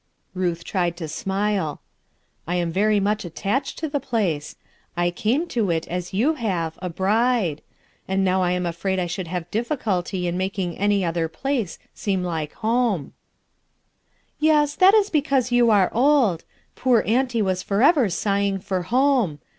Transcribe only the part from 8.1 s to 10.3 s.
now I am afraid I should have diffi culty